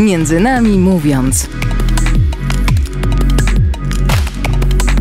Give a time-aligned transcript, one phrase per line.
[0.00, 1.48] Między nami mówiąc.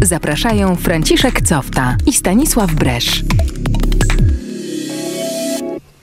[0.01, 3.24] Zapraszają Franciszek Cofta i Stanisław Bresz.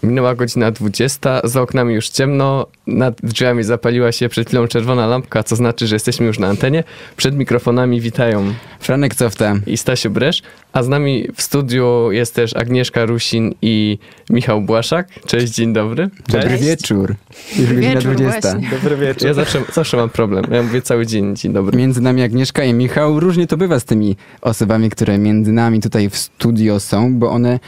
[0.04, 5.42] Minęła godzina 20, za oknami już ciemno, nad drzwiami zapaliła się przed chwilą czerwona lampka,
[5.42, 6.84] co znaczy, że jesteśmy już na antenie.
[7.16, 10.42] Przed mikrofonami witają Franek Cofta i Stasiu Bresz,
[10.72, 13.98] a z nami w studiu jest też Agnieszka Rusin i
[14.30, 15.08] Michał Błaszak.
[15.26, 16.10] Cześć, dzień dobry.
[16.28, 16.64] Dobry Cześć.
[16.64, 17.14] wieczór.
[17.56, 18.40] Już godzina wieczór, 20.
[18.40, 18.70] właśnie.
[18.70, 19.28] Dobry wieczór.
[19.28, 21.78] Ja zawsze, zawsze mam problem, ja mówię cały dzień dzień dobry.
[21.78, 23.20] Między nami Agnieszka i Michał.
[23.20, 27.58] Różnie to bywa z tymi osobami, które między nami tutaj w studio są, bo one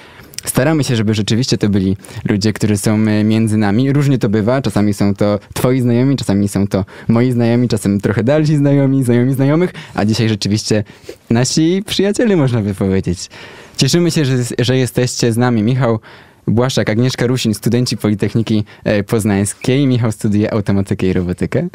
[0.48, 1.96] staramy się, żeby rzeczywiście to byli
[2.28, 3.92] ludzie, którzy są e, między nami.
[3.92, 4.62] Różnie to bywa.
[4.62, 9.34] Czasami są to twoi znajomi, czasami są to moi znajomi, czasem trochę dalsi znajomi, znajomi
[9.34, 10.84] znajomych, a dzisiaj rzeczywiście
[11.30, 13.30] nasi przyjaciele, można by powiedzieć.
[13.76, 15.62] Cieszymy się, że, że jesteście z nami.
[15.62, 16.00] Michał
[16.46, 19.86] Błaszczak, Agnieszka Rusin, studenci Politechniki e, Poznańskiej.
[19.86, 21.68] Michał studiuje automatykę i robotykę.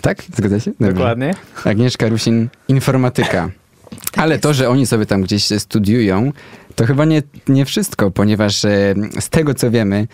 [0.00, 0.22] Tak?
[0.36, 0.70] Zgadza się?
[0.70, 0.94] Dobrze.
[0.94, 1.34] Dokładnie.
[1.64, 3.50] Agnieszka Rusin, informatyka.
[4.16, 6.32] Ale to, że oni sobie tam gdzieś studiują,
[6.74, 10.06] to chyba nie, nie wszystko, ponieważ e, z tego co wiemy,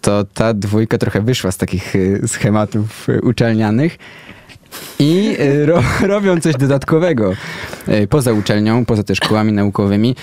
[0.00, 3.98] to ta dwójka trochę wyszła z takich e, schematów e, uczelnianych
[4.98, 5.82] i ro,
[6.14, 7.32] robią coś dodatkowego
[8.10, 10.16] poza uczelnią, poza też szkołami naukowymi.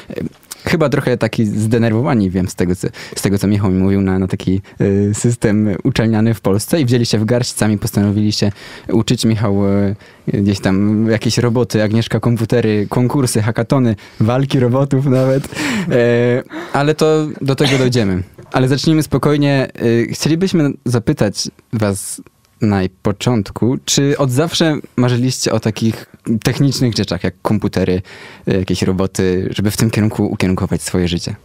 [0.68, 4.20] Chyba trochę taki zdenerwowani, wiem, z tego, co, z tego co Michał mi mówił, na,
[4.20, 8.52] na taki e, system uczelniany w Polsce i wzięli się w garść, sami postanowili się
[8.90, 9.26] uczyć.
[9.26, 9.96] Michał e,
[10.28, 15.50] gdzieś tam jakieś roboty, Agnieszka komputery, konkursy, hakatony, walki robotów nawet.
[15.92, 16.44] E,
[16.74, 18.24] ale to do tego dojdziemy.
[18.52, 19.68] Ale zacznijmy spokojnie.
[19.76, 22.22] E, chcielibyśmy zapytać was
[22.62, 26.06] na początku, czy od zawsze marzyliście o takich
[26.44, 28.02] technicznych rzeczach, jak komputery,
[28.48, 31.36] e, jakieś roboty, żeby w tym kierunku ukierunkować swoje życie?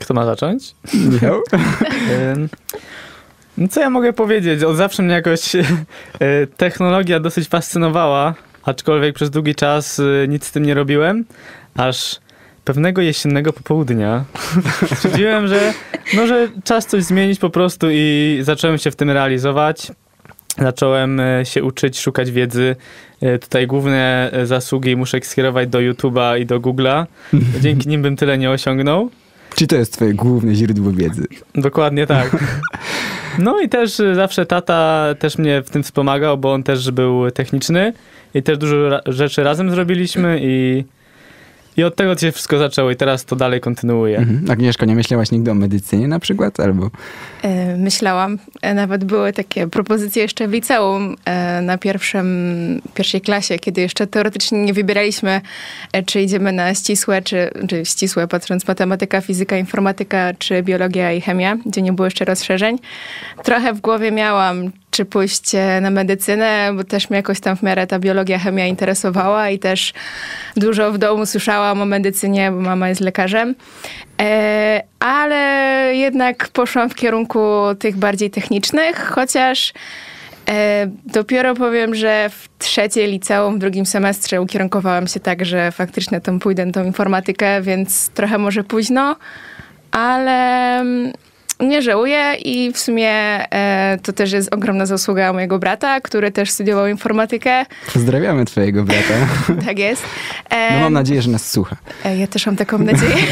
[0.00, 0.74] Kto ma zacząć?
[0.94, 1.42] Michał?
[3.58, 4.62] No co ja mogę powiedzieć?
[4.62, 5.62] Od zawsze mnie jakoś e,
[6.56, 11.24] technologia dosyć fascynowała, aczkolwiek przez długi czas e, nic z tym nie robiłem,
[11.74, 12.20] aż
[12.64, 14.24] pewnego jesiennego popołudnia
[14.94, 15.74] stwierdziłem, że
[16.14, 19.92] może czas coś zmienić po prostu i zacząłem się w tym realizować.
[20.58, 22.76] Zacząłem e, się uczyć, szukać wiedzy.
[23.20, 27.06] E, Tutaj główne e, zasługi muszę skierować do YouTube'a i do Google'a.
[27.60, 29.10] Dzięki nim bym tyle nie osiągnął.
[29.54, 31.26] Czy to jest twoje główne źródło wiedzy?
[31.54, 32.36] Dokładnie tak.
[33.38, 37.92] No i też zawsze tata też mnie w tym wspomagał, bo on też był techniczny
[38.34, 40.84] i też dużo rzeczy razem zrobiliśmy i,
[41.76, 44.18] i od tego się wszystko zaczęło i teraz to dalej kontynuuję.
[44.18, 44.50] Mhm.
[44.50, 46.60] Agnieszka, nie myślałaś nigdy o medycynie na przykład?
[46.60, 46.90] Albo...
[47.42, 48.38] E, Myślałam.
[48.62, 54.06] E, Nawet były takie propozycje jeszcze w liceum e, na pierwszym, pierwszej klasie, kiedy jeszcze
[54.06, 55.40] teoretycznie nie wybieraliśmy,
[55.92, 61.20] e, czy idziemy na ścisłe, czy, czy ścisłe, patrząc matematyka, fizyka, informatyka, czy biologia i
[61.20, 62.78] chemia, gdzie nie było jeszcze rozszerzeń.
[63.44, 67.86] Trochę w głowie miałam, czy pójść na medycynę, bo też mnie jakoś tam w miarę
[67.86, 69.92] ta biologia, chemia interesowała i też
[70.56, 73.54] dużo w domu słyszałam o medycynie, bo mama jest lekarzem.
[74.20, 75.36] E, ale
[75.94, 77.40] jednak poszłam w kierunku
[77.78, 79.72] tych bardziej technicznych, chociaż
[80.48, 86.20] e, dopiero powiem, że w trzeciej liceum, w drugim semestrze ukierunkowałam się tak, że faktycznie
[86.20, 89.16] tam pójdę tą informatykę, więc trochę może późno,
[89.90, 91.12] ale mm,
[91.60, 96.50] nie żałuję i w sumie e, to też jest ogromna zasługa mojego brata, który też
[96.50, 97.66] studiował informatykę.
[97.92, 99.14] Pozdrawiamy twojego brata.
[99.66, 100.02] Tak jest.
[100.50, 101.76] E, No mam nadzieję, że nas słucha.
[102.04, 103.16] E, Ja też mam taką nadzieję.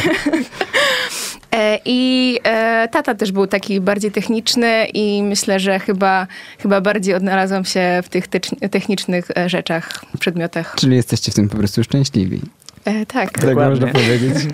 [1.56, 6.26] E, I e, tata też był taki bardziej techniczny i myślę, że chyba,
[6.58, 10.74] chyba bardziej odnalazłam się w tych tecz- technicznych e, rzeczach, przedmiotach.
[10.78, 12.40] Czyli jesteście w tym po prostu szczęśliwi.
[12.84, 13.38] E, tak.
[13.38, 14.34] Tak można powiedzieć.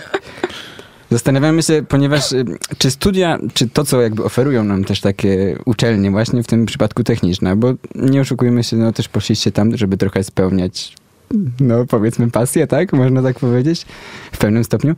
[1.10, 2.44] Zastanawiamy się, ponieważ y,
[2.78, 7.04] czy studia, czy to, co jakby oferują nam też takie uczelnie, właśnie w tym przypadku
[7.04, 10.96] techniczne, bo nie oszukujmy się, no też poszliście tam, żeby trochę spełniać,
[11.60, 12.92] no powiedzmy pasję, tak?
[12.92, 13.86] Można tak powiedzieć,
[14.32, 14.94] w pewnym stopniu.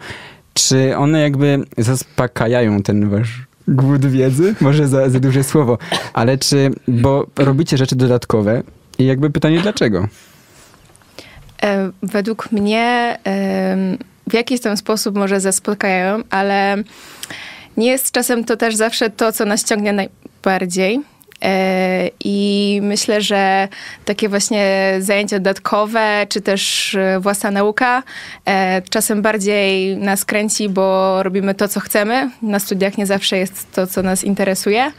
[0.54, 4.54] Czy one jakby zaspokajają ten wasz głód wiedzy?
[4.60, 5.78] Może za, za duże słowo,
[6.12, 8.62] ale czy, bo robicie rzeczy dodatkowe
[8.98, 10.08] i jakby pytanie dlaczego?
[11.62, 13.18] E, według mnie
[14.26, 16.76] w jakiś tam sposób może zaspokajają, ale
[17.76, 21.00] nie jest czasem to też zawsze to, co nas ciągnie najbardziej.
[21.42, 23.68] E, I myślę, że
[24.04, 28.02] takie właśnie zajęcia dodatkowe, czy też e, własna nauka
[28.44, 32.30] e, czasem bardziej nas kręci, bo robimy to, co chcemy.
[32.42, 34.92] Na studiach nie zawsze jest to, co nas interesuje.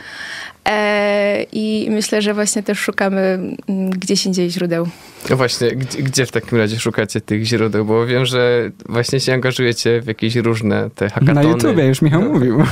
[0.65, 4.87] E, I myślę, że właśnie też szukamy mm, gdzieś indziej źródeł.
[5.29, 7.85] No właśnie, gdzie, gdzie w takim razie szukacie tych źródeł?
[7.85, 11.33] Bo wiem, że właśnie się angażujecie w jakieś różne te hackatony.
[11.33, 12.63] Na YouTubie już Michał mówił.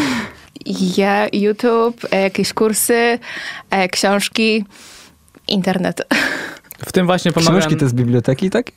[0.96, 3.18] ja, YouTube, e, jakieś kursy,
[3.70, 4.64] e, książki,
[5.48, 6.02] internet.
[6.86, 7.60] W tym właśnie pomagałem.
[7.60, 8.70] Książki to z biblioteki, tak?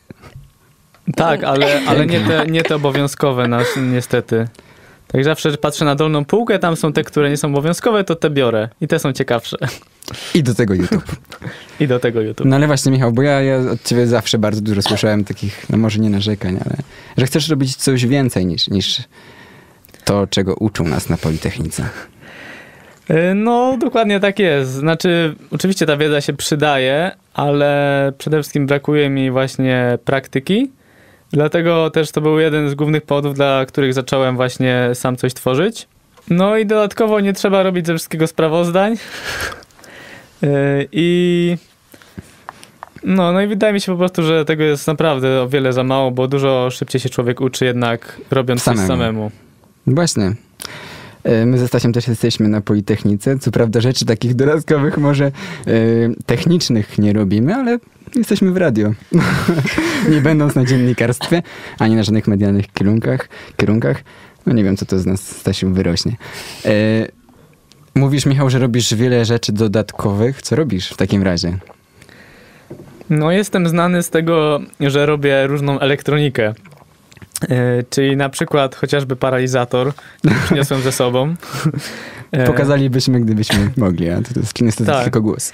[1.16, 4.48] Tak, ale, ale nie, te, nie te obowiązkowe nas, niestety.
[5.12, 8.30] Tak zawsze patrzę na dolną półkę, tam są te, które nie są obowiązkowe, to te
[8.30, 8.70] biorę.
[8.82, 9.58] I te są ciekawsze.
[10.34, 11.16] I do tego YouTube.
[11.80, 12.48] I do tego YouTube.
[12.48, 15.78] No ale właśnie Michał, bo ja, ja od ciebie zawsze bardzo dużo słyszałem takich, no
[15.78, 16.76] może nie narzekań, ale
[17.18, 19.02] że chcesz robić coś więcej niż, niż
[20.06, 21.90] to, czego uczą nas na Politechnice.
[23.10, 24.72] Y, No, dokładnie tak jest.
[24.72, 30.72] Znaczy, oczywiście ta wiedza się przydaje, ale przede wszystkim brakuje mi właśnie praktyki.
[31.32, 35.88] Dlatego też to był jeden z głównych powodów, dla których zacząłem właśnie sam coś tworzyć.
[36.30, 38.96] No i dodatkowo nie trzeba robić ze wszystkiego sprawozdań.
[40.44, 41.58] Y, I
[43.04, 45.84] no, no i wydaje mi się po prostu, że tego jest naprawdę o wiele za
[45.84, 48.82] mało, bo dużo szybciej się człowiek uczy jednak robiąc Samemu.
[48.82, 49.32] coś samemu.
[49.88, 50.34] Właśnie.
[51.24, 53.40] E, My ze Stasiem też jesteśmy na Politechnice.
[53.40, 55.32] Co prawda rzeczy takich dodatkowych, może e,
[56.26, 57.80] technicznych nie robimy, ale
[58.16, 58.94] jesteśmy w radio.
[60.12, 61.42] nie będąc na dziennikarstwie,
[61.80, 63.30] ani na żadnych medialnych kierunkach.
[63.58, 64.04] kierunkach.
[64.46, 66.16] No nie wiem, co to z nas, Stasiu, wyrośnie.
[66.66, 66.72] E,
[67.96, 70.42] mówisz, Michał, że robisz wiele rzeczy dodatkowych.
[70.42, 71.58] Co robisz w takim razie?
[73.10, 76.54] No, jestem znany z tego, że robię różną elektronikę.
[77.50, 81.36] E, czyli na przykład chociażby paralizator, który przyniosłem ze sobą.
[82.32, 85.04] E, Pokazalibyśmy, gdybyśmy mogli, a to, jest niestety Tak.
[85.04, 85.54] tylko głos.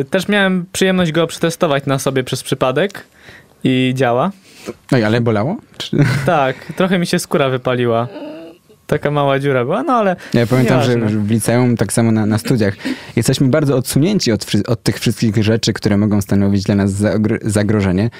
[0.00, 3.04] e, też miałem przyjemność go przetestować na sobie przez przypadek
[3.64, 4.30] i działa.
[4.92, 5.56] No i ale bolało?
[5.78, 5.96] Czy...
[6.26, 8.08] Tak, trochę mi się skóra wypaliła.
[8.86, 12.38] Taka mała dziura była, no ale Ja pamiętam, że w liceum, tak samo na, na
[12.38, 12.74] studiach,
[13.16, 18.10] jesteśmy bardzo odsunięci od, od tych wszystkich rzeczy, które mogą stanowić dla nas zagr- zagrożenie.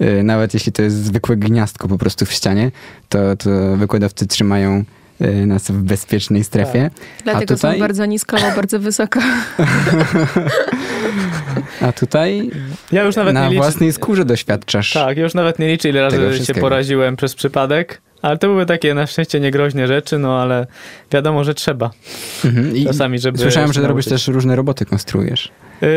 [0.00, 2.70] Yy, Nawet jeśli to jest zwykłe gniazdko po prostu w ścianie,
[3.08, 4.84] to, to wykładowcy trzymają
[5.46, 6.90] nas w bezpiecznej strefie.
[7.24, 7.74] Dlatego tutaj?
[7.74, 9.20] są bardzo nisko albo bardzo wysoko.
[11.80, 12.50] A tutaj
[12.92, 13.62] ja już nawet na nie liczę.
[13.62, 14.92] własnej skórze doświadczasz.
[14.92, 18.00] Tak, ja już nawet nie liczę, ile razy się poraziłem przez przypadek.
[18.22, 20.66] Ale to były takie na szczęście niegroźne rzeczy, no ale
[21.12, 21.90] wiadomo, że trzeba.
[22.44, 22.76] Mhm.
[22.76, 25.50] I Czasami, żeby Słyszałem, że robisz też różne roboty, konstruujesz.
[25.80, 25.88] Yy,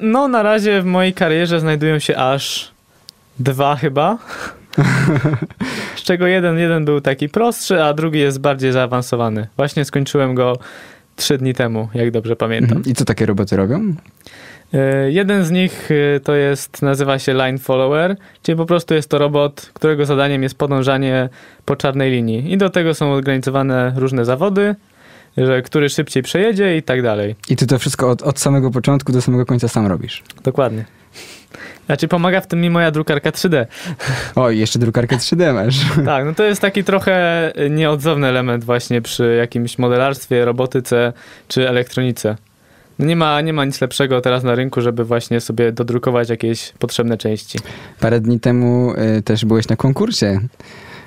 [0.00, 2.72] No, na razie w mojej karierze znajdują się aż
[3.38, 4.18] dwa chyba.
[5.96, 9.46] Z czego jeden, jeden był taki prostszy, a drugi jest bardziej zaawansowany.
[9.56, 10.58] Właśnie skończyłem go
[11.16, 12.76] trzy dni temu, jak dobrze pamiętam.
[12.76, 12.92] Mhm.
[12.92, 13.94] I co takie roboty robią?
[14.72, 19.10] Yy, Jeden z nich yy, to jest, nazywa się Line Follower, czyli po prostu jest
[19.10, 21.28] to robot, którego zadaniem jest podążanie
[21.64, 22.52] po czarnej linii.
[22.52, 24.74] I do tego są organizowane różne zawody,
[25.36, 27.34] że który szybciej przejedzie i tak dalej.
[27.48, 30.22] I ty to wszystko od, od samego początku do samego końca sam robisz.
[30.44, 30.84] Dokładnie.
[31.90, 33.66] Znaczy pomaga w tym mi moja drukarka 3D.
[34.34, 35.76] O, jeszcze drukarkę 3D masz.
[36.04, 41.12] Tak, no to jest taki trochę nieodzowny element właśnie przy jakimś modelarstwie, robotyce
[41.48, 42.36] czy elektronice.
[42.98, 47.18] Nie ma, nie ma nic lepszego teraz na rynku, żeby właśnie sobie dodrukować jakieś potrzebne
[47.18, 47.58] części.
[48.00, 50.40] Parę dni temu y, też byłeś na konkursie,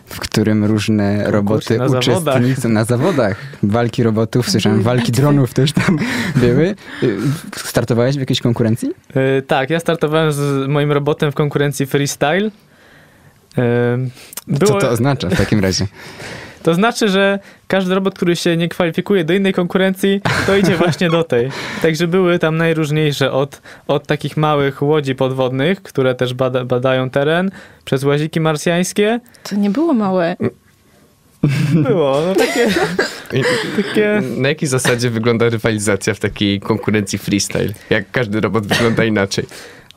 [0.05, 2.35] w którym różne roboty na zawodach.
[2.37, 3.37] uczestnicy na zawodach.
[3.63, 5.99] Walki robotów, słyszałem, walki dronów też tam
[6.35, 6.75] były.
[7.03, 7.17] Y,
[7.57, 8.89] Startowałeś w jakiejś konkurencji?
[9.15, 12.41] Yy, tak, ja startowałem z moim robotem w konkurencji freestyle.
[12.43, 12.51] Yy,
[14.59, 15.87] Co było- to oznacza w takim razie?
[16.63, 21.09] To znaczy, że każdy robot, który się nie kwalifikuje do innej konkurencji, to idzie właśnie
[21.09, 21.49] do tej.
[21.81, 27.51] Także były tam najróżniejsze od, od takich małych łodzi podwodnych, które też bada, badają teren,
[27.85, 29.19] przez łaziki marsjańskie.
[29.43, 30.35] To nie było małe.
[31.73, 32.67] Było, no takie,
[33.77, 34.21] takie...
[34.37, 37.73] Na jakiej zasadzie wygląda rywalizacja w takiej konkurencji freestyle?
[37.89, 39.45] Jak każdy robot wygląda inaczej?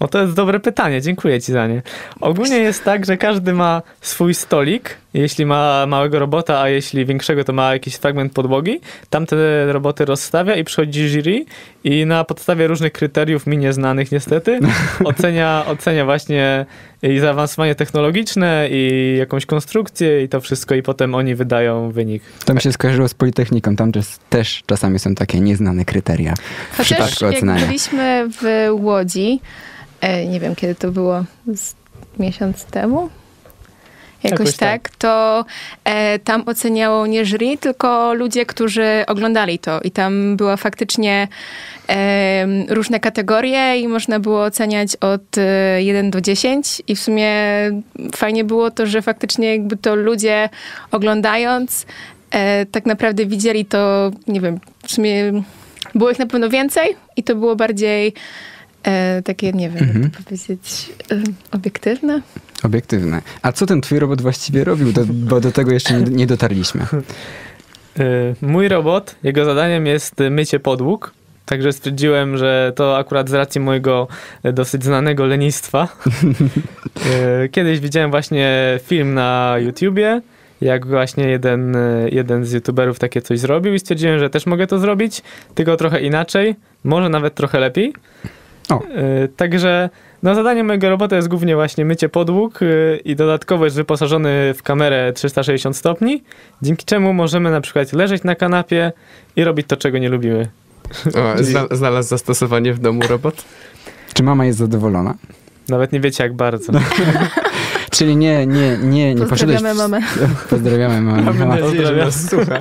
[0.01, 1.83] O, to jest dobre pytanie, dziękuję ci za nie.
[2.21, 7.45] Ogólnie jest tak, że każdy ma swój stolik, jeśli ma małego robota, a jeśli większego,
[7.45, 8.81] to ma jakiś fragment podłogi.
[9.11, 11.45] Tam te roboty rozstawia i przychodzi jury
[11.85, 14.61] i na podstawie różnych kryteriów, mi nieznanych niestety,
[15.05, 16.67] ocenia, ocenia właśnie
[17.03, 22.23] i zaawansowanie technologiczne, i jakąś konstrukcję, i to wszystko, i potem oni wydają wynik.
[22.45, 23.77] To mi się skojarzyło z Politechniką.
[23.77, 26.35] Tam też, też czasami są takie nieznane kryteria
[26.73, 27.67] w Chociaż przypadku jak oceniania.
[27.67, 29.41] byliśmy w Łodzi,
[30.01, 31.75] e, nie wiem kiedy to było, z
[32.19, 33.11] miesiąc temu?
[34.31, 34.83] Jakoś, Jakoś tak.
[34.83, 35.45] tak, to
[35.85, 39.81] e, tam oceniało nie jury, tylko ludzie, którzy oglądali to.
[39.81, 41.29] I tam była faktycznie
[41.89, 46.83] e, różne kategorie i można było oceniać od e, 1 do 10.
[46.89, 47.33] I w sumie
[48.17, 50.49] fajnie było to, że faktycznie jakby to ludzie
[50.91, 51.87] oglądając
[52.31, 55.43] e, tak naprawdę widzieli to, nie wiem, w sumie
[55.95, 58.13] było ich na pewno więcej i to było bardziej
[58.87, 60.03] e, takie, nie wiem, Mhm.
[60.03, 61.17] jak to powiedzieć, e,
[61.53, 62.23] obiektywne.
[62.63, 63.23] Obiektywne.
[63.43, 64.93] A co ten twój robot właściwie robił?
[64.93, 66.83] Do, bo do tego jeszcze nie, nie dotarliśmy.
[68.01, 71.13] Y, Mój robot, jego zadaniem jest mycie podłóg.
[71.47, 74.09] Także stwierdziłem, że to akurat z racji mojego
[74.45, 75.89] y, dosyć znanego lenistwa.
[77.45, 80.21] Y, Kiedyś widziałem właśnie film na YouTubie,
[80.61, 81.77] jak właśnie jeden,
[82.13, 85.23] jeden z YouTuberów takie coś zrobił i stwierdziłem, że też mogę to zrobić,
[85.55, 87.93] tylko trochę inaczej, może nawet trochę lepiej.
[88.71, 88.83] O.
[89.25, 89.91] Y, Także
[90.23, 94.63] no, zadaniem mojego robota jest głównie właśnie mycie podłóg y, i dodatkowo jest wyposażony w
[94.63, 96.23] kamerę 360 stopni,
[96.63, 98.93] dzięki czemu możemy na przykład leżeć na kanapie
[99.37, 100.49] i robić to, czego nie lubimy.
[101.07, 103.45] O, zna, znalazł zastosowanie w domu robot?
[104.15, 105.15] Czy mama jest zadowolona?
[105.69, 106.73] Nawet nie wiecie jak bardzo.
[107.91, 109.57] Czyli nie, nie, nie, nie poszedłeś...
[109.63, 110.07] Pozdrawiamy mamę.
[110.51, 111.23] Pozdrawiamy mamę.
[111.23, 112.59] Mamy nadzieję, że nas słucha.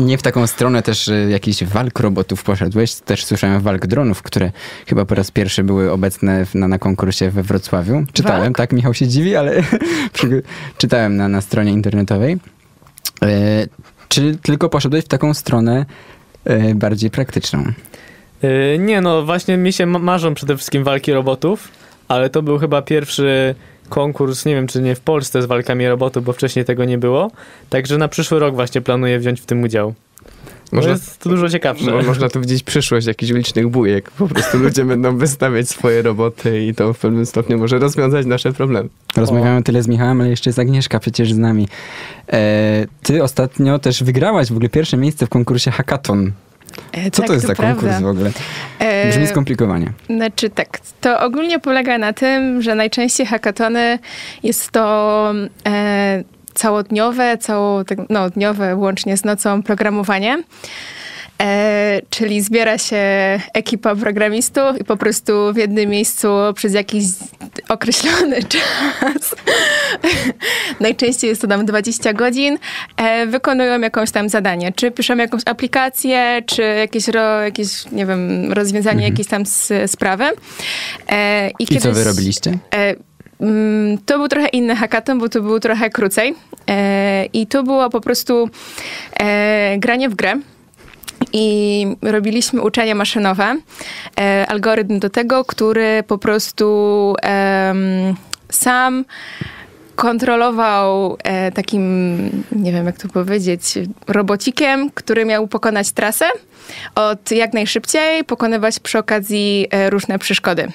[0.00, 2.94] Nie w taką stronę też y, jakichś walk robotów poszedłeś.
[2.94, 4.50] Też słyszałem walk dronów, które
[4.86, 8.04] chyba po raz pierwszy były obecne na, na konkursie we Wrocławiu.
[8.12, 8.56] Czytałem, Walk?
[8.56, 9.62] tak, Michał się dziwi, ale
[10.78, 12.38] czytałem na, na stronie internetowej.
[13.22, 13.28] E,
[14.08, 15.86] czy tylko poszedłeś w taką stronę
[16.44, 17.64] e, bardziej praktyczną?
[18.44, 21.68] Y, Nie no, właśnie mi się ma- marzą przede wszystkim walki robotów,
[22.08, 23.54] ale to był chyba pierwszy
[23.90, 27.30] konkurs, nie wiem czy nie w Polsce z walkami robotów, bo wcześniej tego nie było.
[27.70, 29.94] Także na przyszły rok właśnie planuję wziąć w tym udział.
[30.72, 31.90] Można, Może jest to dużo ciekawsze.
[31.90, 34.10] mo- można tu widzieć przyszłość jakichś ulicznych bujek.
[34.10, 38.52] Po prostu ludzie będą wystawiać swoje roboty i to w pewnym stopniu może rozwiązać nasze
[38.52, 38.88] problemy.
[39.16, 41.68] Rozmawiamy tyle z Michałem, ale jeszcze jest Agnieszka przecież z nami.
[42.32, 46.32] E, ty ostatnio też wygrałaś w ogóle pierwsze miejsce w konkursie Hackathon.
[46.92, 47.74] E, Co tak, to jest za prawda.
[47.74, 48.30] konkurs w ogóle?
[48.78, 49.92] E, Brzmi skomplikowanie.
[50.06, 53.98] Znaczy tak, to ogólnie polega na tym, że najczęściej hackatony
[54.42, 55.32] jest to
[55.66, 56.24] e,
[56.54, 60.42] całodniowe, cało, tak, no, dniowe łącznie z nocą programowanie.
[61.40, 62.96] E, czyli zbiera się
[63.54, 67.04] ekipa programistów i po prostu w jednym miejscu przez jakiś
[67.68, 69.34] określony czas,
[70.80, 72.58] najczęściej jest to tam 20 godzin,
[72.96, 74.72] e, wykonują jakąś tam zadanie.
[74.72, 80.24] Czy piszą jakąś aplikację, czy jakieś, ro, jakieś nie wiem, rozwiązanie jakiejś tam s- sprawy.
[81.12, 82.58] E, I co wy robiliście?
[82.74, 82.94] E,
[83.40, 86.34] mm, To był trochę inny hackathon, bo to był trochę krócej.
[86.68, 88.50] E, I to było po prostu
[89.20, 90.34] e, granie w grę.
[91.32, 93.56] I robiliśmy uczenie maszynowe,
[94.20, 98.14] e, algorytm do tego, który po prostu em,
[98.48, 99.04] sam
[99.96, 101.84] kontrolował e, takim,
[102.52, 103.62] nie wiem jak to powiedzieć,
[104.06, 106.24] robocikiem, który miał pokonać trasę
[106.94, 110.72] od jak najszybciej, pokonywać przy okazji e, różne przeszkody.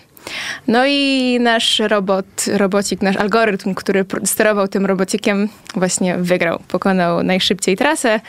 [0.67, 6.59] No i nasz robot, robocik, nasz algorytm, który sterował tym robocikiem, właśnie wygrał.
[6.67, 8.19] Pokonał najszybciej trasę.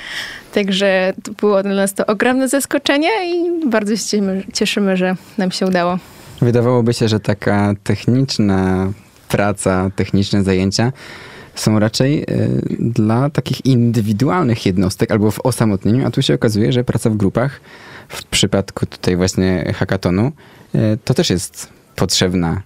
[0.55, 5.67] Także było dla nas to ogromne zaskoczenie i bardzo się cieszymy, cieszymy, że nam się
[5.67, 5.99] udało.
[6.41, 8.93] Wydawałoby się, że taka techniczna
[9.29, 10.93] praca, techniczne zajęcia
[11.55, 12.27] są raczej y,
[12.81, 17.61] dla takich indywidualnych jednostek albo w osamotnieniu, a tu się okazuje, że praca w grupach,
[18.09, 20.33] w przypadku tutaj właśnie hackatonu,
[20.75, 22.63] y, to też jest potrzebna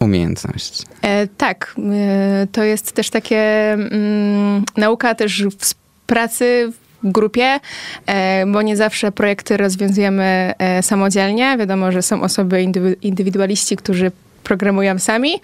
[0.00, 0.82] umiejętność.
[1.02, 5.74] E, tak, e, to jest też takie mm, nauka też w
[6.06, 6.72] pracy
[7.02, 7.60] w grupie,
[8.06, 11.56] e, bo nie zawsze projekty rozwiązujemy e, samodzielnie.
[11.58, 14.12] Wiadomo, że są osoby indywi- indywidualiści, którzy
[14.44, 15.40] programują sami,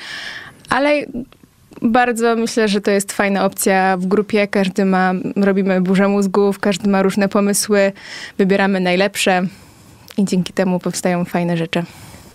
[0.69, 1.05] ale
[1.83, 4.47] bardzo myślę, że to jest fajna opcja w grupie.
[4.47, 7.93] Każdy ma, robimy burzę mózgów, każdy ma różne pomysły,
[8.39, 9.47] wybieramy najlepsze
[10.19, 11.85] i dzięki temu powstają fajne rzeczy.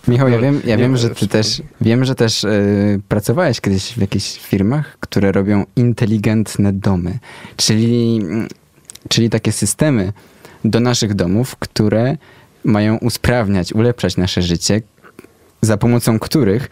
[0.08, 3.92] Michał, ja No, wiem, ja wiem że ty też, wiem, że też y, pracowałeś kiedyś
[3.92, 7.18] w jakichś firmach, które robią inteligentne domy,
[7.56, 8.48] czyli, mm,
[9.08, 10.12] czyli takie systemy
[10.64, 12.16] do naszych domów, które
[12.64, 14.82] mają usprawniać, ulepszać nasze życie,
[15.60, 16.70] za pomocą których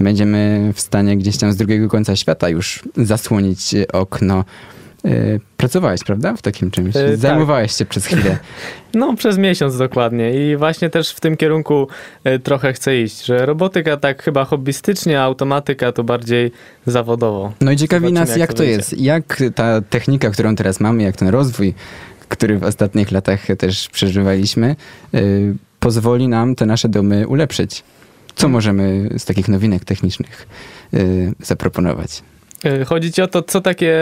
[0.00, 4.44] będziemy w stanie gdzieś tam z drugiego końca świata już zasłonić okno.
[5.06, 6.96] Y, Pracowałeś, prawda, w takim czymś?
[6.96, 7.16] E, tak.
[7.16, 8.38] Zajmowałeś się przez chwilę.
[8.94, 10.52] No, przez miesiąc dokładnie.
[10.52, 11.88] I właśnie też w tym kierunku
[12.24, 16.50] e, trochę chcę iść, że robotyka tak chyba hobbystycznie, a automatyka to bardziej
[16.86, 17.52] zawodowo.
[17.60, 19.00] No i ciekawi Zobaczymy, nas, jak jak to to jest.
[19.00, 21.74] Jak ta technika, którą teraz mamy, jak ten rozwój,
[22.28, 24.76] który w ostatnich latach też przeżywaliśmy,
[25.14, 27.82] y, pozwoli nam te nasze domy ulepszyć.
[28.34, 30.46] Co możemy z takich nowinek technicznych
[30.94, 32.22] y, zaproponować?
[32.64, 33.96] E, Chodzi ci o to, co takie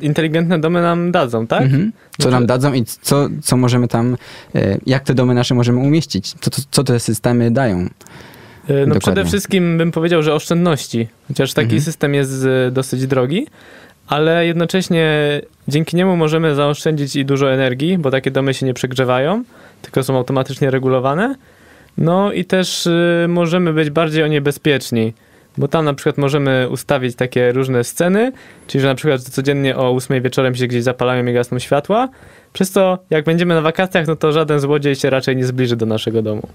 [0.00, 1.62] inteligentne domy nam dadzą, tak?
[1.62, 1.92] Mhm.
[2.20, 4.16] Co nam dadzą i co, co możemy tam,
[4.56, 6.32] y, jak te domy nasze możemy umieścić?
[6.40, 7.76] Co, co, te systemy dają?
[7.78, 7.82] E,
[8.68, 9.00] No Dokładnie.
[9.00, 11.08] przede wszystkim bym powiedział, że oszczędności.
[11.28, 11.82] Chociaż taki Mhm.
[11.82, 13.46] system jest e, dosyć drogi,
[14.06, 19.44] ale jednocześnie dzięki niemu możemy zaoszczędzić i dużo energii, bo takie domy się nie przegrzewają,
[19.82, 21.34] tylko są automatycznie regulowane.
[21.98, 25.12] No i też e, możemy być bardziej o nie bezpieczni,
[25.58, 28.32] bo tam na przykład możemy ustawić takie różne sceny,
[28.66, 32.08] czyli że na przykład codziennie o 8 wieczorem się gdzieś zapalają i gasną światła,
[32.52, 35.86] przez to jak będziemy na wakacjach, no to żaden złodziej się raczej nie zbliży do
[35.86, 36.48] naszego domu.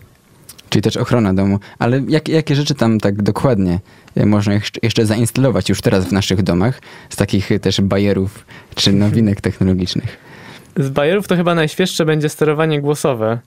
[0.70, 1.60] Czyli też ochrona domu.
[1.80, 3.80] Ale jak, jakie rzeczy tam tak dokładnie
[4.16, 4.54] e, można
[4.84, 10.18] jeszcze- zainstalować już teraz w naszych domach z takich e, też bajerów czy nowinek technologicznych?
[10.78, 13.40] Z bajerów to chyba najświeższe będzie sterowanie głosowe,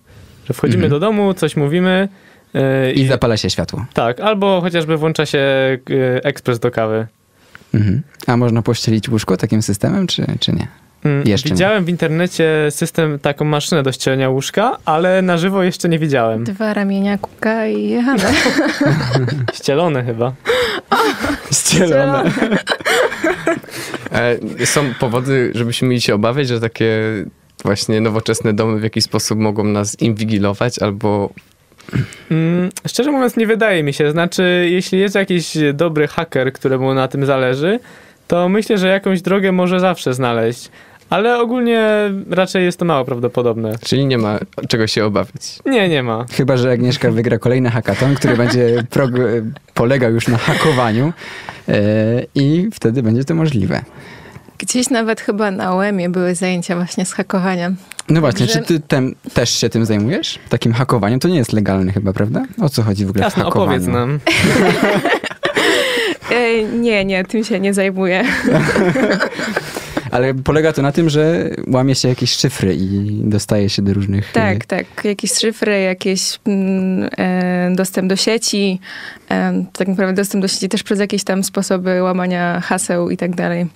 [0.49, 1.01] że wchodzimy Mhm.
[1.01, 2.09] do domu, coś mówimy
[2.55, 3.87] yy, I zapala się światło.
[3.95, 5.39] tak, albo chociażby włącza się
[5.89, 7.07] yy, ekspres do kawy.
[7.75, 8.03] Mhm.
[8.27, 10.67] A można pościelić łóżko takim systemem, czy, czy nie?
[11.05, 11.55] Mm, Jeszcze nie.
[11.55, 16.45] widziałem w internecie system, taką maszynę do ścielenia łóżka, ale na żywo jeszcze nie widziałem.
[16.45, 18.23] Dwa ramienia kuka i jechamy.
[19.55, 20.33] Ścielone chyba.
[21.53, 22.31] Ścielone.
[24.13, 27.01] E, są powody, żebyśmy mieli się obawiać, że takie
[27.65, 31.31] właśnie nowoczesne domy w jakiś sposób mogą nas inwigilować albo
[32.31, 34.11] Mm, szczerze mówiąc, nie wydaje mi się.
[34.11, 37.81] Znaczy, jeśli jest jakiś dobry haker, któremu na tym zależy,
[38.29, 40.71] to myślę, że jakąś drogę może zawsze znaleźć.
[41.11, 41.89] Ale ogólnie
[42.31, 43.75] raczej jest to mało prawdopodobne.
[43.85, 44.39] Czyli nie ma
[44.69, 45.59] czego się obawiać.
[45.67, 46.27] Nie, nie ma.
[46.33, 49.43] Chyba, że Agnieszka wygra kolejny hackathon, który będzie prog-
[49.75, 51.13] polegał już na hakowaniu
[51.69, 51.75] e,
[52.35, 53.83] i wtedy będzie to możliwe.
[54.59, 57.77] Gdzieś nawet chyba na UEM-ie były zajęcia właśnie z hakowaniem.
[58.09, 60.39] No właśnie, Że- czy ty tem, też się tym zajmujesz?
[60.49, 61.21] Takim hakowaniem?
[61.21, 62.45] To nie jest legalne chyba, prawda?
[62.61, 63.71] O co chodzi w ogóle w Jasne, hakowaniu?
[63.73, 64.19] opowiedz nam.
[66.31, 68.25] E, nie, nie, tym się nie zajmuję.
[70.11, 74.33] Ale polega to na tym, że łamie się jakieś szyfry i dostaje się do różnych...
[74.33, 74.87] Tak, tak.
[75.05, 78.81] Jakieś szyfry, jakiś mm, e, dostęp do sieci.
[79.31, 83.35] E, tak naprawdę dostęp do sieci też przez jakieś tam sposoby łamania haseł i tak
[83.35, 83.67] dalej.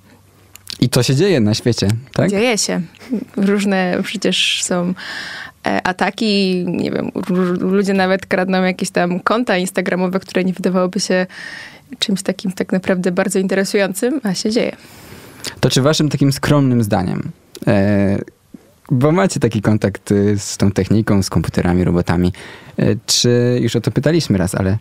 [0.81, 2.31] I to się dzieje na świecie, tak?
[2.31, 2.81] Dzieje się.
[3.37, 4.95] Różne przecież są
[5.67, 7.11] e, ataki, nie wiem,
[7.61, 11.27] ludzie nawet kradną jakieś tam konta instagramowe, które nie wydawałoby się
[11.99, 14.77] czymś takim tak naprawdę bardzo interesującym, a się dzieje.
[15.61, 17.31] To czy waszym takim skromnym zdaniem,
[17.67, 18.19] e,
[18.91, 22.33] bo macie taki kontakt e, z tą techniką, z komputerami, robotami,
[22.79, 24.79] e, czy już o to pytaliśmy raz, ale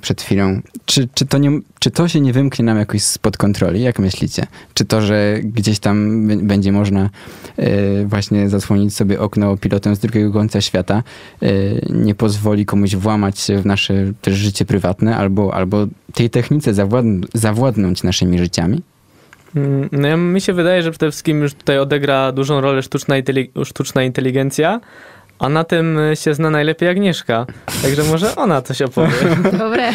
[0.00, 3.82] przed chwilą, czy, czy, to nie, czy to się nie wymknie nam jakoś spod kontroli?
[3.82, 4.46] Jak myślicie?
[4.74, 7.10] Czy to, że gdzieś tam będzie można
[7.56, 11.02] e, właśnie zasłonić sobie okno pilotem z drugiego końca świata,
[11.42, 11.48] e,
[11.90, 17.26] nie pozwoli komuś włamać się w nasze też życie prywatne, albo, albo tej technice zawładn-
[17.34, 18.82] zawładnąć naszymi życiami?
[19.56, 23.14] Mm, No ja, mi się wydaje, że przede wszystkim już tutaj odegra dużą rolę sztuczna,
[23.22, 24.80] inteli- sztuczna inteligencja,
[25.40, 27.46] a na tym y, się zna najlepiej Agnieszka.
[27.82, 29.12] Także może ona coś opowie.
[29.58, 29.92] Dobre.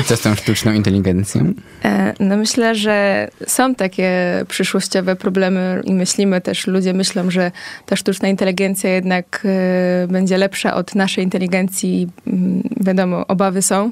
[0.00, 1.52] I co z tą sztuczną inteligencją?
[1.84, 4.10] E, No myślę, że są takie
[4.48, 7.50] przyszłościowe problemy i myślimy też, ludzie myślą, że
[7.86, 12.08] ta sztuczna inteligencja jednak e, będzie lepsza od naszej inteligencji.
[12.26, 13.90] Mm, Wiadomo, obawy są,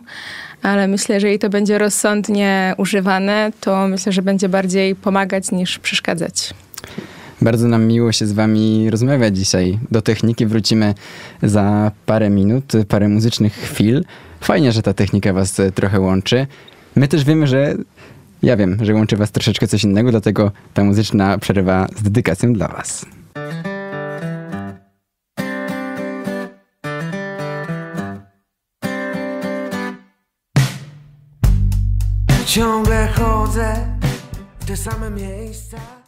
[0.63, 5.79] ale myślę, że jeżeli to będzie rozsądnie używane, to myślę, że będzie bardziej pomagać niż
[5.79, 6.55] przeszkadzać.
[7.45, 9.79] Bardzo nam miło się z wami rozmawiać dzisiaj.
[9.91, 10.95] Do techniki wrócimy
[11.43, 14.05] za parę minut, parę muzycznych chwil.
[14.41, 16.47] Fajnie, że ta technika was e, trochę łączy.
[16.97, 17.75] My też wiemy, że
[18.43, 22.69] ja wiem, że łączy was troszeczkę coś innego, dlatego ta muzyczna przerwa z dedykacją dla
[22.69, 23.07] was.
[32.47, 33.99] Ciągle chodzę
[34.61, 36.04] w te same miejsca.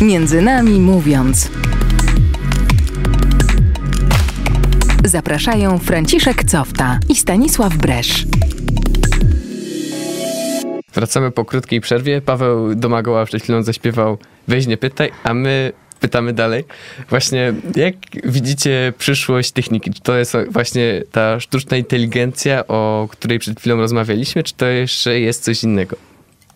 [0.00, 1.50] Między nami mówiąc.
[5.04, 8.26] Zapraszają Franciszek Cofta i Stanisław Bresz.
[10.94, 12.20] Wracamy po krótkiej przerwie.
[12.20, 16.64] Paweł Domagała przed chwilą zaśpiewał Weź nie pytaj, a my pytamy dalej.
[17.10, 19.90] Właśnie, jak widzicie przyszłość techniki?
[19.90, 25.20] Czy to jest właśnie ta sztuczna inteligencja, o której przed chwilą rozmawialiśmy, czy to jeszcze
[25.20, 26.09] jest coś innego?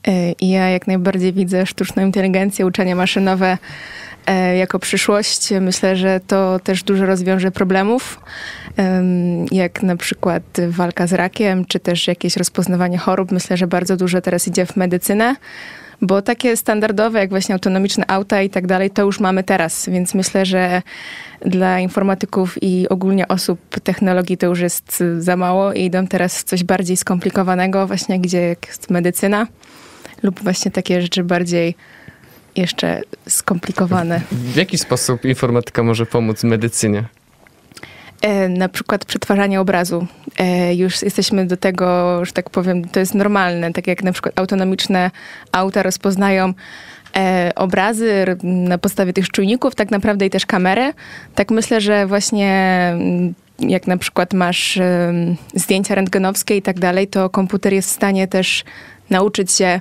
[0.09, 3.59] E, i Ja jak najbardziej widzę sztuczną inteligencję, uczenie maszynowe
[4.27, 5.53] e, jako przyszłość.
[5.61, 8.21] Myślę, że to też dużo rozwiąże problemów,
[8.77, 13.33] em, jak na przykład walka z rakiem, czy też jakieś rozpoznawanie chorób.
[13.33, 15.37] Myślę, że bardzo dużo teraz idzie w medycynę,
[16.03, 20.15] bo takie standardowe, jak właśnie autonomiczne auta i tak dalej, to już mamy teraz, więc
[20.15, 20.83] myślę, że
[21.41, 26.45] dla informatyków i ogólnie osób technologii to już jest za mało i idą teraz w
[26.45, 29.47] coś bardziej skomplikowanego, właśnie gdzie jest medycyna
[30.25, 31.75] lub właśnie takie rzeczy bardziej
[32.57, 34.21] jeszcze skomplikowane.
[34.33, 37.05] W jaki sposób informatyka może pomóc medycynie?
[38.23, 40.07] E, na przykład przetwarzanie obrazu.
[40.39, 44.39] E, już jesteśmy do tego, że tak powiem, to jest normalne, tak jak na przykład
[44.39, 45.11] autonomiczne
[45.53, 46.55] auta rozpoznają
[47.17, 50.93] e, obrazy na podstawie tych czujników, tak naprawdę i też kamerę.
[51.35, 52.53] Tak myślę, że właśnie
[52.93, 54.79] mm, jak na przykład masz
[55.55, 58.65] zdjęcia rentgenowskie i tak dalej, to komputer jest w stanie też
[59.11, 59.81] nauczyć się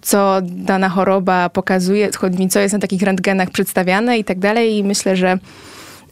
[0.00, 2.10] co dana choroba pokazuje,
[2.50, 4.76] co jest na takich rentgenach przedstawiane i tak dalej.
[4.76, 5.38] I myślę, że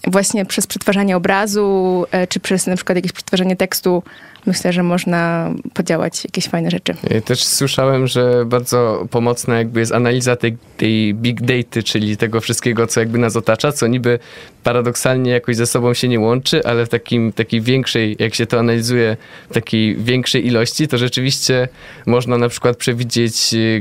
[0.06, 4.02] właśnie przez przetwarzanie obrazu, e, czy przez na przykład jakieś przetwarzanie tekstu,
[4.46, 6.94] myślę, że można podziałać jakieś fajne rzeczy.
[7.24, 12.86] Też słyszałem, że bardzo pomocna jakby jest analiza tej, tej big data, czyli tego wszystkiego,
[12.86, 14.18] co jakby nas otacza, co niby
[14.62, 18.58] paradoksalnie jakoś ze sobą się nie łączy, ale w takim, takiej większej, jak się to
[18.58, 19.16] analizuje,
[19.52, 21.68] takiej większej ilości, to rzeczywiście
[22.06, 23.80] można na przykład przewidzieć, y,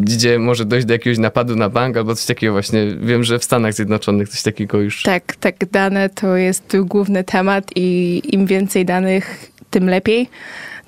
[0.00, 2.86] gdzie może dojść do jakiegoś napadu na bank albo coś takiego właśnie.
[3.00, 7.64] Wiem, że w Stanach Zjednoczonych coś takiego już Tak, tak, dane to jest główny temat
[7.76, 10.28] i im więcej danych, tym lepiej.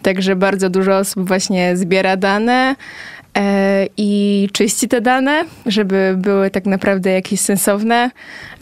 [0.03, 2.77] Także bardzo dużo osób właśnie zbiera dane
[3.97, 8.11] i czyści te dane, żeby były tak naprawdę jakieś sensowne,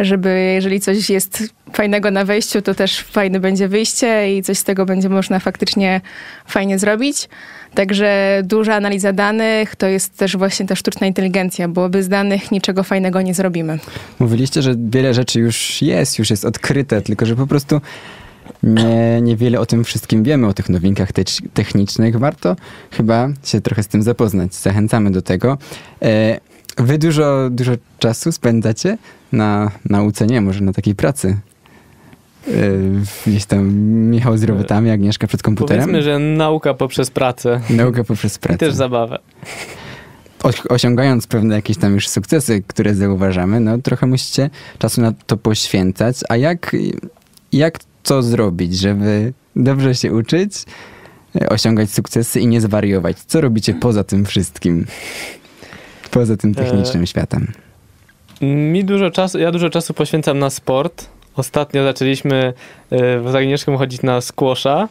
[0.01, 4.65] żeby jeżeli coś jest fajnego na wejściu, to też fajne będzie wyjście i coś z
[4.65, 6.01] tego będzie można faktycznie
[6.47, 7.29] fajnie zrobić.
[7.75, 12.83] Także duża analiza danych to jest też właśnie ta sztuczna inteligencja, bo bez danych niczego
[12.83, 13.79] fajnego nie zrobimy.
[14.19, 17.81] Mówiliście, że wiele rzeczy już jest, już jest odkryte, tylko że po prostu
[18.63, 22.17] nie, niewiele o tym wszystkim wiemy, o tych nowinkach tecz- technicznych.
[22.19, 22.57] Warto
[22.91, 24.55] chyba się trochę z tym zapoznać.
[24.55, 25.59] Zachęcamy do tego.
[26.03, 26.41] E,
[26.79, 28.99] wy dużo, dużo czasu spędzacie
[29.33, 31.37] na nauce, nie, może na takiej pracy.
[32.49, 32.53] E,
[33.27, 33.73] gdzieś tam
[34.11, 35.83] Michał z robotami, Agnieszka przed komputerem.
[35.83, 38.59] Powiedzmy, że nauka poprzez pracę Nauka poprzez i pracę.
[38.59, 39.19] też zabawę.
[40.69, 46.17] Osiągając pewne jakieś tam już sukcesy, które zauważamy, no trochę musicie czasu na to poświęcać.
[46.29, 46.77] A jak,
[47.53, 50.53] jak to zrobić, żeby dobrze się uczyć,
[51.41, 53.17] e, osiągać sukcesy i nie zwariować?
[53.19, 54.87] Co robicie poza tym wszystkim?
[56.11, 57.53] Poza tym technicznym światem.
[58.41, 61.07] Mi dużo czasu, ja dużo czasu poświęcam na sport.
[61.37, 62.53] Ostatnio zaczęliśmy
[62.91, 64.89] e, z Agnieszką chodzić na squasha,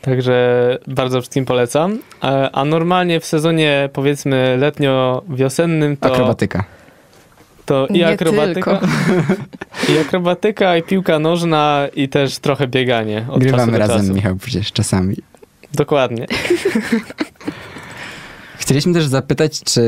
[0.00, 1.98] także bardzo wszystkim polecam.
[2.24, 6.64] E, A normalnie w sezonie powiedzmy letnio-wiosennym to, Akrobatyka.
[7.70, 8.80] To i Nie akrobatyka,
[9.94, 14.14] i akrobatyka, i piłka nożna, i też trochę bieganie od czasu Grywamy do razem, czasu.
[14.14, 15.16] Michał, przecież czasami.
[15.74, 16.26] Dokładnie.
[18.58, 19.82] Chcieliśmy też zapytać, czy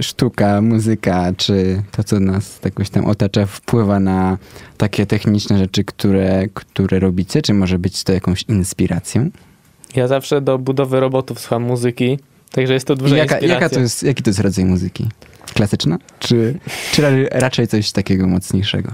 [0.00, 4.38] sztuka, muzyka, czy to, co nas jakoś tam otacza, wpływa na
[4.76, 7.42] takie techniczne rzeczy, które, które robicie?
[7.42, 9.30] Czy może być to jakąś inspiracją?
[9.94, 12.18] Ja zawsze do budowy robotów słucham muzyki,
[12.50, 13.64] także jest to duża jaka, inspiracja.
[13.64, 15.08] jaka to jest, jaki to jest rodzaj muzyki?
[15.54, 15.98] Klasyczna?
[16.18, 16.58] Czy,
[16.92, 18.92] czy ra- raczej coś takiego mocniejszego?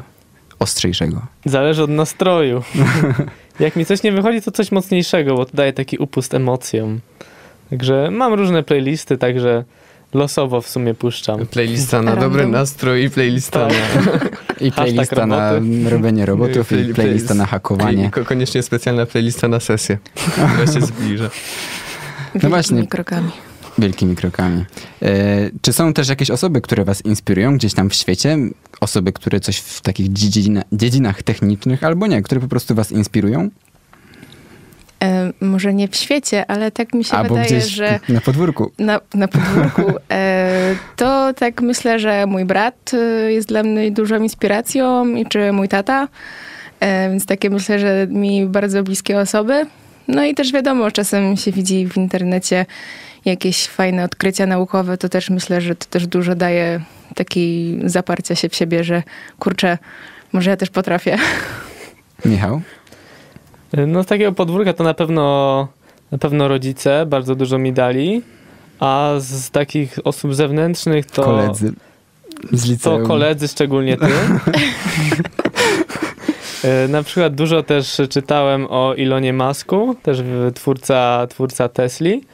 [0.58, 1.26] Ostrzejszego?
[1.44, 2.62] Zależy od nastroju.
[3.60, 7.00] Jak mi coś nie wychodzi, to coś mocniejszego, bo to daje taki upust emocjom.
[7.70, 9.64] Także mam różne playlisty, także
[10.14, 11.46] losowo w sumie puszczam.
[11.46, 12.30] Playlista na Random.
[12.30, 13.72] dobry nastrój i playlista Tak.
[14.06, 14.12] na...
[14.66, 15.52] I playlista na
[15.88, 18.04] robienie robotów, i Play- playlista na hakowanie.
[18.06, 19.98] I ko- koniecznie specjalna playlista na sesję,
[20.54, 21.30] która się zbliża.
[22.34, 22.86] Wielkimi właśnie.
[22.86, 23.30] krokami.
[23.78, 24.64] Wielkimi krokami.
[25.02, 28.38] E, czy są też jakieś osoby, które was inspirują gdzieś tam w świecie?
[28.80, 33.50] Osoby, które coś w takich dziedzina, dziedzinach technicznych albo nie, które po prostu was inspirują?
[35.04, 38.70] E, może nie w świecie, ale tak mi się albo wydaje, gdzieś że na podwórku.
[38.78, 44.22] na, na podwórku, e, to tak myślę, że mój brat e, jest dla mnie dużą
[44.22, 46.08] inspiracją i czy mój tata.
[46.80, 49.66] E, więc takie myślę, że mi bardzo bliskie osoby.
[50.08, 52.66] No i też wiadomo, czasem się widzi w internecie
[53.24, 56.80] jakieś fajne odkrycia naukowe, to też myślę, że to też dużo daje
[57.14, 59.02] takiej zaparcia się w siebie, że
[59.38, 59.78] kurczę,
[60.32, 61.18] może ja też potrafię.
[62.24, 62.60] Michał?
[63.86, 65.68] No z takiego podwórka to na pewno,
[66.12, 68.22] na pewno rodzice bardzo dużo mi dali,
[68.80, 71.22] a z takich osób zewnętrznych to...
[71.22, 71.72] Koledzy
[72.52, 73.06] z To liceum.
[73.06, 74.06] koledzy, szczególnie ty.
[76.64, 80.18] E, Na przykład dużo też czytałem o Ilonie Masku, też
[80.54, 82.24] twórca, twórca Tesli.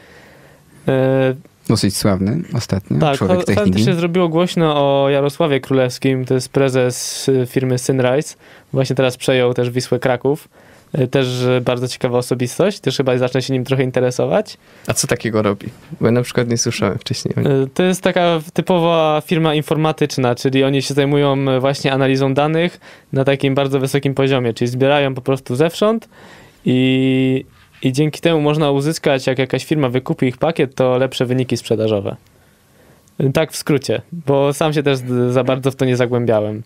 [0.89, 1.35] E,
[1.69, 3.85] Dosyć sławny ostatnio, tak, człowiek techniki.
[3.85, 8.37] się zrobiło głośno o Jarosławie Królewskim, to jest prezes y, firmy Synrise.
[8.73, 10.49] Właśnie teraz przejął też Wisłę Kraków.
[10.93, 14.57] E, Też e, bardzo ciekawa osobistość, też chyba zacznę się nim trochę interesować.
[14.87, 15.67] A co takiego robi?
[16.01, 17.35] Bo ja na przykład nie słyszałem wcześniej
[17.75, 22.81] To jest taka typowa firma informatyczna, czyli oni się zajmują właśnie analizą danych
[23.13, 26.09] na takim bardzo wysokim poziomie, czyli zbierają po prostu zewsząd
[26.65, 27.45] i,
[27.83, 32.17] i dzięki temu można uzyskać, jak jakaś firma wykupi ich pakiet, to lepsze wyniki sprzedażowe.
[33.35, 34.99] Tak w skrócie, bo sam się też
[35.31, 36.63] za bardzo w to nie zagłębiałem.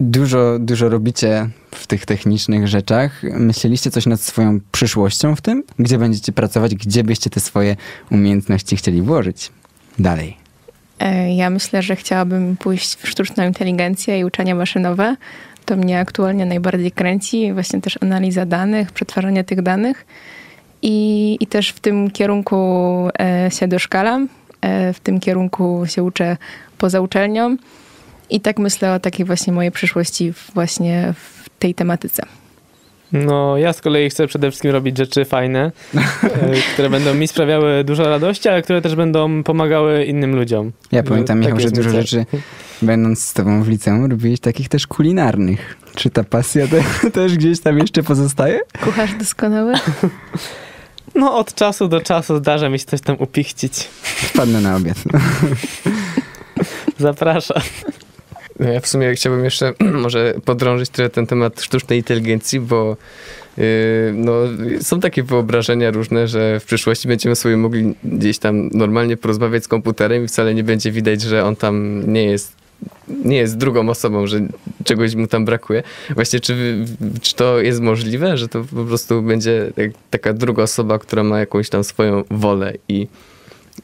[0.00, 3.22] Dużo, dużo robicie w tych technicznych rzeczach.
[3.22, 5.64] Myśleliście coś nad swoją przyszłością w tym?
[5.78, 6.74] Gdzie będziecie pracować?
[6.74, 7.76] Gdzie byście te swoje
[8.10, 9.50] umiejętności chcieli włożyć?
[9.98, 10.36] Dalej.
[10.98, 15.16] E, Ja myślę, że chciałabym pójść w sztuczną inteligencję i uczenie maszynowe.
[15.64, 17.52] To mnie aktualnie najbardziej kręci.
[17.52, 20.06] Właśnie też analiza danych, przetwarzanie tych danych.
[20.82, 22.56] I, i też w tym kierunku
[23.20, 24.28] e, się doszkalam.
[24.60, 26.36] E, w tym kierunku się uczę
[26.78, 27.56] poza uczelnią.
[28.30, 32.22] I tak myślę o takiej właśnie mojej przyszłości właśnie w tej tematyce.
[33.12, 36.00] No, ja z kolei chcę przede wszystkim robić rzeczy fajne, e,
[36.72, 40.72] które będą mi sprawiały dużo radości, ale które też będą pomagały innym ludziom.
[40.92, 42.26] Ja pamiętam, Tak Michał, że jest dużo rzeczy,
[42.82, 45.76] będąc z tobą w liceum, robiłeś takich też kulinarnych.
[45.94, 48.60] Czy ta pasja te, też gdzieś tam jeszcze pozostaje?
[48.84, 49.72] Kucharz doskonały?
[51.14, 53.84] No, od czasu do czasu zdarza mi się coś tam upichcić.
[54.02, 54.96] Wpadnę na obiad.
[56.98, 57.62] Zapraszam.
[58.60, 59.72] No ja w sumie chciałbym jeszcze
[60.04, 62.96] może podrążyć trochę ten temat sztucznej inteligencji, bo
[63.56, 63.64] yy,
[64.14, 64.32] no,
[64.80, 69.68] są takie wyobrażenia różne, że w przyszłości będziemy sobie mogli gdzieś tam normalnie porozmawiać z
[69.68, 72.52] komputerem i wcale nie będzie widać, że on tam nie jest
[73.08, 74.40] nie jest drugą osobą, że
[74.84, 75.82] czegoś mu tam brakuje.
[76.14, 76.84] Właśnie czy,
[77.20, 81.38] czy to jest możliwe, że to po prostu będzie tak- taka druga osoba, która ma
[81.38, 83.06] jakąś tam swoją wolę i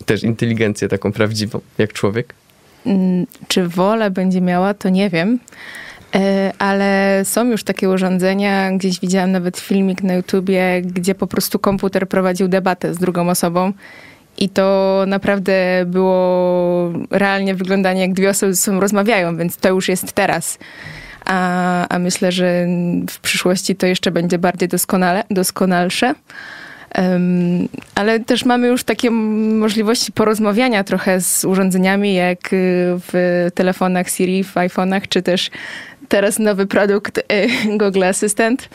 [0.06, 2.34] też inteligencję taką prawdziwą, jak człowiek?
[2.86, 5.38] Mm, Czy wolę będzie miała, to nie wiem.
[6.14, 11.58] E, Ale są już takie urządzenia, gdzieś widziałam nawet filmik na YouTubie, gdzie po prostu
[11.58, 13.72] komputer prowadził debatę z drugą osobą.
[14.38, 19.88] I to naprawdę było realnie wyglądanie, jak dwie osoby ze sobą rozmawiają, więc to już
[19.88, 20.58] jest teraz.
[21.24, 22.66] A, a myślę, że
[23.10, 26.14] w przyszłości to jeszcze będzie bardziej doskonale, doskonalsze.
[26.94, 32.56] Em, ale też mamy już takie możliwości porozmawiania trochę z urządzeniami, jak y,
[33.12, 35.50] w telefonach Siri, w iPhone'ach, czy też
[36.08, 37.22] teraz nowy produkt y,
[37.78, 38.68] Google Assistant.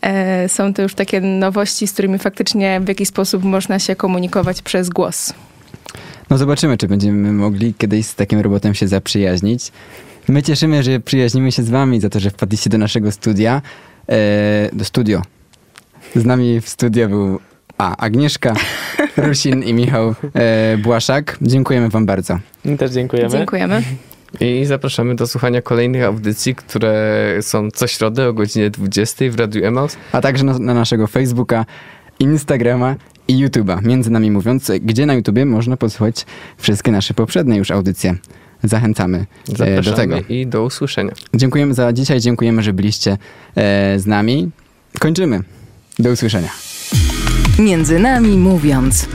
[0.00, 4.62] E, Są to już takie nowości, z którymi faktycznie w jakiś sposób można się komunikować
[4.62, 5.32] przez głos.
[6.30, 9.72] No zobaczymy, czy będziemy mogli kiedyś z takim robotem się zaprzyjaźnić.
[10.28, 13.62] My cieszymy, że przyjaźnimy się z wami za to, że wpadliście do naszego studia.
[14.08, 15.22] E, do studio.
[16.16, 17.40] Z nami w studio był
[17.78, 18.54] a, Agnieszka
[19.16, 21.38] Rusin i Michał e, Błaszak.
[21.42, 22.38] Dziękujemy wam bardzo.
[22.64, 23.30] My też dziękujemy.
[23.30, 23.82] Dziękujemy.
[24.40, 29.64] I zapraszamy do słuchania kolejnych audycji, które są co środę o godzinie 20 w Radiu
[29.64, 29.96] Emaus.
[30.12, 31.66] A także na, na naszego Facebooka,
[32.20, 32.96] Instagrama
[33.28, 33.84] i YouTube'a.
[33.86, 36.26] Między nami mówiąc, gdzie na YouTubie można posłuchać
[36.58, 38.14] wszystkie nasze poprzednie już audycje.
[38.62, 40.16] Zachęcamy e, Zapraszamy do tego.
[40.28, 41.12] i do usłyszenia.
[41.34, 43.18] Dziękujemy za dzisiaj, dziękujemy, że byliście
[43.56, 44.50] e, z nami.
[44.98, 45.40] Kończymy.
[45.98, 46.50] Do usłyszenia.
[47.58, 49.08] Między nami mówiąc.